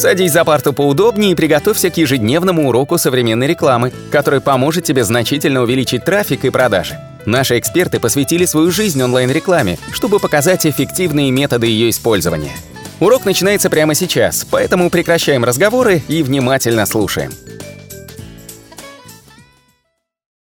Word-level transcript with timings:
Садись 0.00 0.32
за 0.32 0.46
парту 0.46 0.72
поудобнее 0.72 1.32
и 1.32 1.34
приготовься 1.34 1.90
к 1.90 1.98
ежедневному 1.98 2.70
уроку 2.70 2.96
современной 2.96 3.46
рекламы, 3.46 3.92
который 4.10 4.40
поможет 4.40 4.82
тебе 4.84 5.04
значительно 5.04 5.60
увеличить 5.60 6.06
трафик 6.06 6.46
и 6.46 6.50
продажи. 6.50 6.98
Наши 7.26 7.58
эксперты 7.58 8.00
посвятили 8.00 8.46
свою 8.46 8.70
жизнь 8.70 9.02
онлайн-рекламе, 9.02 9.76
чтобы 9.92 10.18
показать 10.18 10.64
эффективные 10.64 11.30
методы 11.30 11.66
ее 11.66 11.90
использования. 11.90 12.52
Урок 12.98 13.26
начинается 13.26 13.68
прямо 13.68 13.94
сейчас, 13.94 14.46
поэтому 14.50 14.88
прекращаем 14.88 15.44
разговоры 15.44 16.00
и 16.08 16.22
внимательно 16.22 16.86
слушаем. 16.86 17.32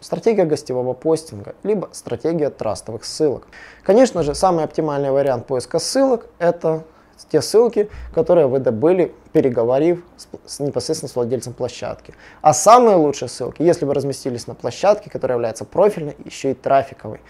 Стратегия 0.00 0.46
гостевого 0.46 0.94
постинга, 0.94 1.54
либо 1.62 1.90
стратегия 1.92 2.48
трастовых 2.48 3.04
ссылок. 3.04 3.46
Конечно 3.82 4.22
же, 4.22 4.34
самый 4.34 4.64
оптимальный 4.64 5.10
вариант 5.10 5.46
поиска 5.46 5.78
ссылок– 5.78 6.24
это 6.38 6.84
те 7.30 7.42
ссылки, 7.42 7.88
которые 8.14 8.46
вы 8.46 8.58
добыли, 8.58 9.14
переговорив 9.32 10.04
с, 10.16 10.28
с, 10.46 10.60
непосредственно 10.60 11.08
с 11.10 11.16
владельцем 11.16 11.52
площадки. 11.52 12.14
А 12.40 12.52
самые 12.54 12.96
лучшие 12.96 13.28
ссылки, 13.28 13.62
если 13.62 13.84
вы 13.84 13.94
разместились 13.94 14.46
на 14.46 14.54
площадке, 14.54 15.10
которая 15.10 15.36
является 15.36 15.64
профильной, 15.64 16.16
еще 16.24 16.52
и 16.52 16.54
трафиковой. 16.54 17.20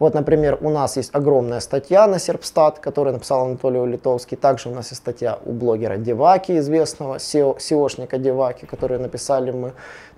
Вот, 0.00 0.14
например, 0.14 0.56
у 0.62 0.70
нас 0.70 0.96
есть 0.96 1.14
огромная 1.14 1.60
статья 1.60 2.06
на 2.06 2.18
Серпстат, 2.18 2.78
которую 2.78 3.12
написал 3.12 3.44
Анатолий 3.44 3.84
Литовский. 3.84 4.34
Также 4.34 4.70
у 4.70 4.74
нас 4.74 4.88
есть 4.88 5.02
статья 5.02 5.38
у 5.44 5.52
блогера 5.52 5.98
Деваки, 5.98 6.58
известного 6.58 7.16
SEO, 7.16 7.58
SEOшника 7.58 8.16
Деваки, 8.16 8.64
которую 8.64 9.00
написали 9.00 9.50
мы 9.50 9.74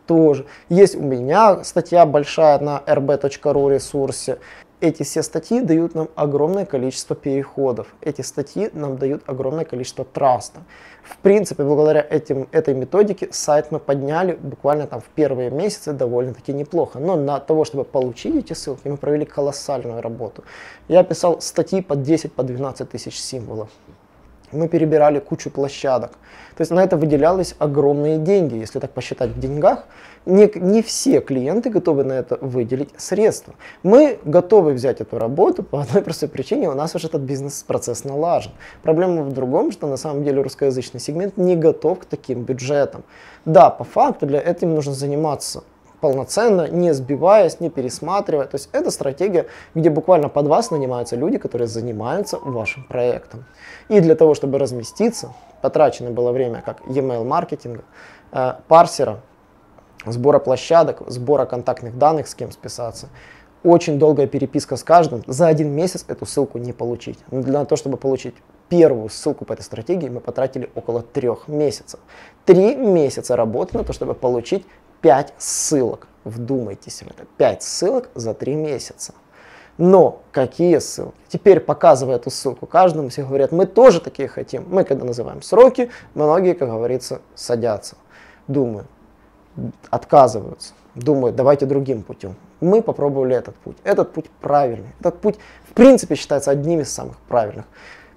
тоже. 0.06 0.46
Есть 0.68 0.94
у 0.94 1.02
меня 1.02 1.64
статья 1.64 2.06
большая 2.06 2.60
на 2.60 2.80
rb.ru 2.86 3.74
ресурсе 3.74 4.38
эти 4.82 5.04
все 5.04 5.22
статьи 5.22 5.60
дают 5.60 5.94
нам 5.94 6.08
огромное 6.16 6.66
количество 6.66 7.14
переходов. 7.14 7.86
Эти 8.00 8.22
статьи 8.22 8.68
нам 8.72 8.98
дают 8.98 9.22
огромное 9.26 9.64
количество 9.64 10.04
траста. 10.04 10.60
В 11.04 11.18
принципе, 11.18 11.62
благодаря 11.62 12.04
этим, 12.10 12.48
этой 12.50 12.74
методике 12.74 13.28
сайт 13.30 13.70
мы 13.70 13.78
подняли 13.78 14.34
буквально 14.34 14.88
там 14.88 15.00
в 15.00 15.08
первые 15.14 15.50
месяцы 15.50 15.92
довольно-таки 15.92 16.52
неплохо. 16.52 16.98
Но 16.98 17.14
на 17.14 17.38
того, 17.38 17.64
чтобы 17.64 17.84
получить 17.84 18.34
эти 18.34 18.54
ссылки, 18.54 18.88
мы 18.88 18.96
провели 18.96 19.24
колоссальную 19.24 20.02
работу. 20.02 20.42
Я 20.88 21.04
писал 21.04 21.40
статьи 21.40 21.80
по 21.80 21.94
10, 21.94 22.32
по 22.32 22.42
12 22.42 22.90
тысяч 22.90 23.20
символов 23.20 23.68
мы 24.52 24.68
перебирали 24.68 25.18
кучу 25.18 25.50
площадок. 25.50 26.12
То 26.56 26.60
есть 26.60 26.70
на 26.70 26.82
это 26.82 26.96
выделялись 26.96 27.54
огромные 27.58 28.18
деньги, 28.18 28.56
если 28.56 28.78
так 28.78 28.90
посчитать 28.90 29.30
в 29.30 29.40
деньгах. 29.40 29.86
Не, 30.24 30.50
не 30.54 30.82
все 30.82 31.20
клиенты 31.20 31.70
готовы 31.70 32.04
на 32.04 32.12
это 32.12 32.38
выделить 32.40 32.90
средства. 32.96 33.54
Мы 33.82 34.18
готовы 34.24 34.72
взять 34.72 35.00
эту 35.00 35.18
работу 35.18 35.62
по 35.62 35.80
одной 35.80 36.02
простой 36.02 36.28
причине, 36.28 36.68
у 36.68 36.74
нас 36.74 36.94
уже 36.94 37.08
этот 37.08 37.22
бизнес-процесс 37.22 38.04
налажен. 38.04 38.52
Проблема 38.82 39.22
в 39.22 39.32
другом, 39.32 39.72
что 39.72 39.88
на 39.88 39.96
самом 39.96 40.22
деле 40.22 40.42
русскоязычный 40.42 41.00
сегмент 41.00 41.36
не 41.36 41.56
готов 41.56 42.00
к 42.00 42.04
таким 42.04 42.44
бюджетам. 42.44 43.02
Да, 43.44 43.70
по 43.70 43.82
факту 43.82 44.26
для 44.26 44.40
этого 44.40 44.70
нужно 44.70 44.92
заниматься 44.92 45.64
полноценно, 46.02 46.68
не 46.68 46.92
сбиваясь, 46.92 47.60
не 47.60 47.70
пересматривая. 47.70 48.46
То 48.46 48.56
есть 48.56 48.68
это 48.72 48.90
стратегия, 48.90 49.46
где 49.76 49.88
буквально 49.88 50.28
под 50.28 50.48
вас 50.48 50.72
нанимаются 50.72 51.14
люди, 51.14 51.38
которые 51.38 51.68
занимаются 51.68 52.38
вашим 52.38 52.82
проектом. 52.82 53.44
И 53.88 54.00
для 54.00 54.16
того, 54.16 54.34
чтобы 54.34 54.58
разместиться, 54.58 55.32
потрачено 55.62 56.10
было 56.10 56.32
время 56.32 56.60
как 56.60 56.80
e-mail 56.88 57.24
маркетинга, 57.24 57.84
э, 58.32 58.54
парсера, 58.66 59.20
сбора 60.04 60.40
площадок, 60.40 61.02
сбора 61.06 61.46
контактных 61.46 61.96
данных, 61.96 62.26
с 62.26 62.34
кем 62.34 62.50
списаться. 62.50 63.08
Очень 63.62 64.00
долгая 64.00 64.26
переписка 64.26 64.74
с 64.74 64.82
каждым. 64.82 65.22
За 65.28 65.46
один 65.46 65.70
месяц 65.70 66.04
эту 66.08 66.26
ссылку 66.26 66.58
не 66.58 66.72
получить. 66.72 67.20
Для 67.30 67.64
того, 67.64 67.76
чтобы 67.76 67.96
получить 67.96 68.34
первую 68.68 69.08
ссылку 69.08 69.44
по 69.44 69.52
этой 69.52 69.62
стратегии, 69.62 70.08
мы 70.08 70.18
потратили 70.18 70.68
около 70.74 71.02
трех 71.02 71.46
месяцев. 71.46 72.00
Три 72.44 72.74
месяца 72.74 73.36
работы 73.36 73.78
на 73.78 73.84
то, 73.84 73.92
чтобы 73.92 74.14
получить 74.14 74.66
5 75.02 75.34
ссылок. 75.38 76.08
Вдумайтесь 76.24 77.02
в 77.02 77.06
это. 77.08 77.26
5 77.36 77.62
ссылок 77.62 78.08
за 78.14 78.32
3 78.34 78.54
месяца. 78.54 79.14
Но 79.78 80.22
какие 80.32 80.78
ссылки? 80.78 81.16
Теперь, 81.28 81.60
показывая 81.60 82.16
эту 82.16 82.30
ссылку 82.30 82.66
каждому, 82.66 83.08
все 83.08 83.24
говорят, 83.24 83.52
мы 83.52 83.66
тоже 83.66 84.00
такие 84.00 84.28
хотим. 84.28 84.64
Мы, 84.68 84.84
когда 84.84 85.04
называем 85.04 85.42
сроки, 85.42 85.90
многие, 86.14 86.54
как 86.54 86.68
говорится, 86.68 87.20
садятся. 87.34 87.96
Думаю, 88.48 88.86
отказываются. 89.90 90.74
Думают, 90.94 91.36
давайте 91.36 91.64
другим 91.64 92.02
путем. 92.02 92.36
Мы 92.60 92.82
попробовали 92.82 93.34
этот 93.34 93.56
путь. 93.56 93.76
Этот 93.82 94.12
путь 94.12 94.28
правильный. 94.40 94.90
Этот 95.00 95.20
путь, 95.20 95.36
в 95.68 95.72
принципе, 95.72 96.14
считается 96.14 96.50
одним 96.50 96.80
из 96.80 96.92
самых 96.92 97.18
правильных. 97.28 97.64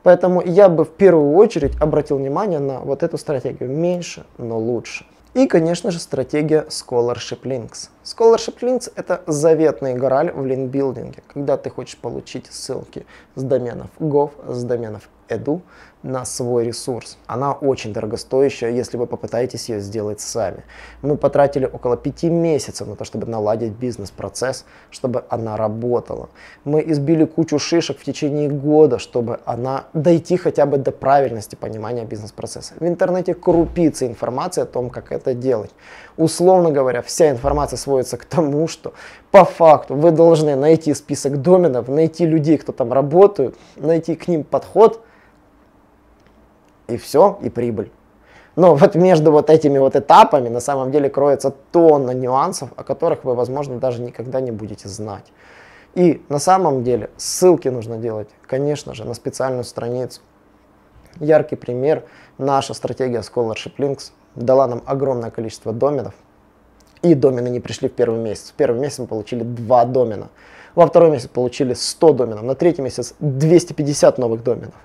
Поэтому 0.03 0.41
я 0.41 0.69
бы 0.69 0.83
в 0.83 0.91
первую 0.91 1.33
очередь 1.33 1.75
обратил 1.81 2.17
внимание 2.17 2.59
на 2.59 2.79
вот 2.81 3.01
эту 3.01 3.17
стратегию. 3.17 3.69
Меньше, 3.69 4.25
но 4.37 4.59
лучше. 4.59 5.05
И, 5.35 5.47
конечно 5.47 5.91
же, 5.91 5.99
стратегия 5.99 6.65
Scholarship 6.69 7.41
Links. 7.41 7.89
Scholarship 8.05 8.59
Links– 8.61 8.89
это 8.95 9.21
заветный 9.27 9.93
гораль 9.93 10.31
в 10.31 10.45
линкбилдинге, 10.45 11.23
когда 11.27 11.57
ты 11.57 11.69
хочешь 11.69 11.97
получить 11.97 12.47
ссылки 12.49 13.05
с 13.35 13.43
доменов 13.43 13.89
gov, 13.99 14.31
с 14.47 14.63
доменов 14.63 15.09
edu 15.29 15.61
на 16.05 16.23
свой 16.23 16.65
ресурс. 16.65 17.17
Она 17.25 17.51
очень 17.53 17.91
дорогостоящая, 17.91 18.69
если 18.69 18.95
вы 18.95 19.07
попытаетесь 19.07 19.69
ее 19.69 19.79
сделать 19.79 20.21
сами. 20.21 20.63
Мы 21.01 21.17
потратили 21.17 21.65
около 21.65 21.97
пяти 21.97 22.29
месяцев 22.29 22.87
на 22.87 22.95
то, 22.95 23.05
чтобы 23.05 23.25
наладить 23.25 23.71
бизнес-процесс, 23.71 24.65
чтобы 24.91 25.25
она 25.29 25.57
работала. 25.57 26.29
Мы 26.63 26.83
избили 26.85 27.25
кучу 27.25 27.57
шишек 27.57 27.97
в 27.97 28.03
течение 28.03 28.49
года, 28.49 28.99
чтобы 28.99 29.39
она 29.45 29.85
дойти 29.93 30.37
хотя 30.37 30.67
бы 30.67 30.77
до 30.77 30.91
правильности 30.91 31.55
понимания 31.55 32.05
бизнес-процесса. 32.05 32.75
В 32.79 32.85
интернете 32.85 33.33
крупицы 33.33 34.05
информации 34.05 34.61
о 34.61 34.65
том, 34.65 34.91
как 34.91 35.11
это 35.11 35.33
делать. 35.33 35.71
Условно 36.17 36.69
говоря, 36.69 37.01
вся 37.01 37.31
информация 37.31 37.77
сводится 37.77 38.17
к 38.17 38.25
тому, 38.25 38.67
что 38.67 38.93
по 39.31 39.43
факту 39.43 39.95
вы 39.95 40.11
должны 40.11 40.55
найти 40.55 40.93
список 40.93 41.41
доменов, 41.41 41.87
найти 41.87 42.27
людей, 42.27 42.59
кто 42.59 42.71
там 42.71 42.93
работают, 42.93 43.55
найти 43.75 44.13
к 44.15 44.27
ним 44.27 44.43
подход– 44.43 45.01
и 46.87 46.97
все, 46.97 47.37
и 47.41 47.49
прибыль. 47.49 47.91
Но 48.55 48.75
вот 48.75 48.95
между 48.95 49.31
вот 49.31 49.49
этими 49.49 49.77
вот 49.77 49.95
этапами 49.95 50.47
на 50.49 50.59
самом 50.61 50.91
деле 50.91 51.09
кроется 51.09 51.53
тонна 51.71 52.11
нюансов, 52.11 52.69
о 52.77 52.83
которых 52.83 53.25
вы, 53.25 53.35
возможно, 53.35 53.79
даже 53.79 54.01
никогда 54.01 54.39
не 54.39 54.51
будете 54.51 54.87
знать. 54.87 55.25
И 55.93 56.23
на 56.29 56.39
самом 56.39 56.83
деле 56.83 57.09
ссылки 57.17 57.67
нужно 57.67 57.97
делать, 57.97 58.29
конечно 58.47 58.93
же, 58.93 59.05
на 59.05 59.13
специальную 59.13 59.63
страницу. 59.63 60.21
Яркий 61.19 61.55
пример, 61.55 62.03
наша 62.37 62.73
стратегия 62.73 63.19
Scholarship 63.19 63.73
Links 63.77 64.11
дала 64.35 64.67
нам 64.67 64.83
огромное 64.85 65.31
количество 65.31 65.71
доменов, 65.71 66.13
и 67.01 67.13
домены 67.13 67.49
не 67.49 67.59
пришли 67.59 67.87
в 67.87 67.93
первый 67.93 68.19
месяц. 68.19 68.51
В 68.51 68.53
первый 68.53 68.79
месяц 68.79 68.99
мы 68.99 69.07
получили 69.07 69.43
два 69.43 69.85
домена, 69.85 70.29
во 70.75 70.85
второй 70.87 71.11
месяц 71.11 71.27
получили 71.27 71.73
100 71.73 72.13
доменов, 72.13 72.43
на 72.43 72.55
третий 72.55 72.81
месяц 72.81 73.13
250 73.19 74.17
новых 74.17 74.43
доменов. 74.43 74.75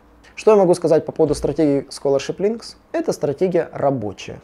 Что 0.40 0.52
я 0.52 0.56
могу 0.56 0.72
сказать 0.72 1.04
по 1.04 1.12
поводу 1.12 1.34
стратегии 1.34 1.86
Scholarship 1.90 2.38
Links? 2.38 2.76
Это 2.92 3.12
стратегия 3.12 3.68
рабочая. 3.74 4.40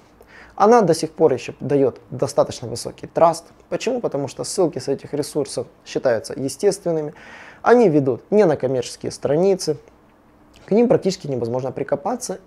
Она 0.54 0.82
до 0.82 0.92
сих 0.92 1.10
пор 1.10 1.32
еще 1.32 1.54
дает 1.58 2.02
достаточно 2.10 2.68
высокий 2.68 3.06
траст. 3.06 3.46
Почему? 3.70 4.02
Потому 4.02 4.28
что 4.28 4.44
ссылки 4.44 4.78
с 4.78 4.88
этих 4.88 5.14
ресурсов 5.14 5.66
считаются 5.86 6.34
естественными. 6.36 7.14
Они 7.62 7.88
ведут 7.88 8.30
не 8.30 8.44
на 8.44 8.58
коммерческие 8.58 9.10
страницы. 9.10 9.78
К 10.66 10.72
ним 10.72 10.86
практически 10.86 11.28
невозможно 11.28 11.72
прикопаться 11.72 12.40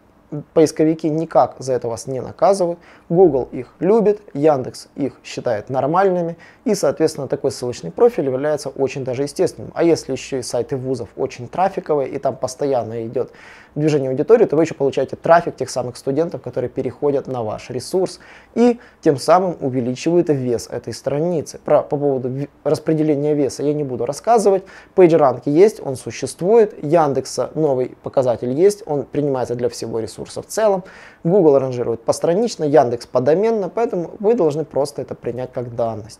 поисковики 0.53 1.09
никак 1.09 1.55
за 1.59 1.73
это 1.73 1.87
вас 1.87 2.07
не 2.07 2.21
наказывают. 2.21 2.79
Google 3.09 3.49
их 3.51 3.73
любит, 3.79 4.21
Яндекс 4.33 4.87
их 4.95 5.19
считает 5.23 5.69
нормальными, 5.69 6.37
и, 6.65 6.75
соответственно, 6.75 7.27
такой 7.27 7.51
ссылочный 7.51 7.91
профиль 7.91 8.25
является 8.25 8.69
очень 8.69 9.03
даже 9.03 9.23
естественным. 9.23 9.71
А 9.73 9.83
если 9.83 10.11
еще 10.11 10.39
и 10.39 10.43
сайты 10.43 10.77
вузов 10.77 11.09
очень 11.15 11.47
трафиковые, 11.47 12.09
и 12.09 12.19
там 12.19 12.35
постоянно 12.35 13.05
идет 13.07 13.31
движение 13.75 14.09
аудитории, 14.09 14.45
то 14.45 14.55
вы 14.55 14.63
еще 14.63 14.73
получаете 14.73 15.15
трафик 15.15 15.55
тех 15.55 15.69
самых 15.69 15.97
студентов, 15.97 16.41
которые 16.41 16.69
переходят 16.69 17.27
на 17.27 17.43
ваш 17.43 17.69
ресурс, 17.69 18.19
и 18.55 18.79
тем 19.01 19.17
самым 19.17 19.57
увеличивают 19.61 20.29
вес 20.29 20.67
этой 20.69 20.93
страницы. 20.93 21.59
Про, 21.63 21.81
по 21.81 21.97
поводу 21.97 22.47
распределения 22.63 23.33
веса 23.33 23.63
я 23.63 23.73
не 23.73 23.83
буду 23.83 24.05
рассказывать. 24.05 24.63
PageRank 24.95 25.43
есть, 25.45 25.79
он 25.83 25.95
существует, 25.95 26.83
Яндекса 26.83 27.51
новый 27.55 27.95
показатель 28.03 28.51
есть, 28.51 28.83
он 28.85 29.03
принимается 29.03 29.55
для 29.55 29.69
всего 29.69 29.99
ресурса 29.99 30.18
ресурса 30.19 30.41
в 30.41 30.47
целом. 30.47 30.83
Google 31.23 31.59
ранжирует 31.59 32.03
постранично, 32.03 32.63
Яндекс 32.63 33.05
подоменно, 33.05 33.69
поэтому 33.69 34.11
вы 34.19 34.35
должны 34.35 34.65
просто 34.65 35.01
это 35.01 35.15
принять 35.15 35.51
как 35.53 35.75
данность. 35.75 36.19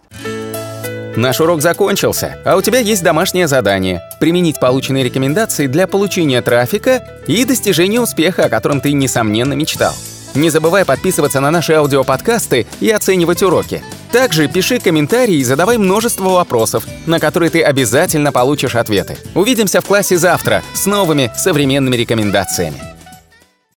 Наш 1.16 1.42
урок 1.42 1.62
закончился, 1.62 2.38
а 2.46 2.56
у 2.56 2.62
тебя 2.62 2.80
есть 2.80 3.04
домашнее 3.04 3.48
задание– 3.48 4.02
применить 4.20 4.60
полученные 4.60 5.04
рекомендации 5.04 5.68
для 5.68 5.88
получения 5.88 6.42
трафика 6.42 7.04
и 7.28 7.44
достижения 7.46 8.00
успеха, 8.00 8.46
о 8.46 8.50
котором 8.50 8.80
ты, 8.80 8.94
несомненно, 8.94 9.54
мечтал. 9.54 9.94
Не 10.36 10.50
забывай 10.50 10.86
подписываться 10.86 11.40
на 11.40 11.52
наши 11.52 11.74
аудиоподкасты 11.74 12.68
и 12.80 12.90
оценивать 12.92 13.42
уроки. 13.42 13.82
Также 14.12 14.48
пиши 14.48 14.80
комментарии 14.80 15.36
и 15.36 15.44
задавай 15.44 15.78
множество 15.78 16.30
вопросов, 16.30 16.86
на 17.06 17.20
которые 17.20 17.50
ты 17.50 17.64
обязательно 17.64 18.32
получишь 18.32 18.76
ответы. 18.76 19.18
Увидимся 19.36 19.82
в 19.82 19.86
классе 19.86 20.18
завтра 20.18 20.62
с 20.74 20.86
новыми 20.86 21.32
современными 21.36 21.96
рекомендациями. 21.96 22.89